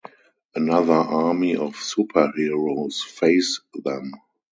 Another 0.55 0.93
army 0.95 1.55
of 1.55 1.75
superheroes 1.75 3.01
face 3.03 3.61
them. 3.75 4.13